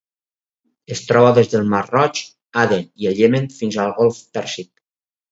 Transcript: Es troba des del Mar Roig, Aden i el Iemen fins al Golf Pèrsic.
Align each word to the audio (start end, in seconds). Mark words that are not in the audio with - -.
Es 0.93 1.01
troba 1.09 1.33
des 1.37 1.49
del 1.51 1.67
Mar 1.73 1.81
Roig, 1.89 2.21
Aden 2.61 2.87
i 3.03 3.09
el 3.11 3.21
Iemen 3.25 3.45
fins 3.59 3.77
al 3.83 3.93
Golf 3.99 4.23
Pèrsic. 4.39 4.71